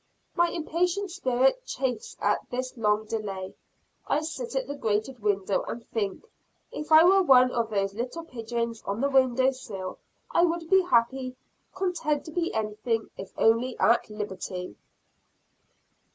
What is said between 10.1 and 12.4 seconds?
I would be happy; content to